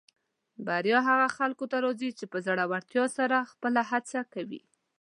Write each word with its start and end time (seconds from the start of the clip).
بریا 0.67 0.99
هغه 1.09 1.27
خلکو 1.37 1.65
ته 1.71 1.77
راځي 1.85 2.09
چې 2.17 2.25
په 2.31 2.37
زړۀ 2.47 2.65
ورتیا 2.71 3.05
سره 3.17 3.47
خپله 3.51 3.81
هڅه 3.91 4.19
کوي. 4.33 4.61